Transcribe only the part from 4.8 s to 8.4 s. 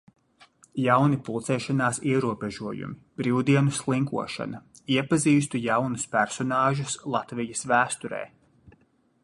Iepazīstu jaunus personāžus Latvijas vēsturē.